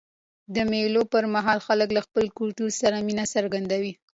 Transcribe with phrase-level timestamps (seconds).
[0.55, 3.93] د مېلو پر مهال خلک له خپل کلتور سره مینه څرګندوي.